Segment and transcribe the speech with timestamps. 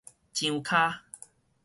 [0.33, 1.03] 樟跤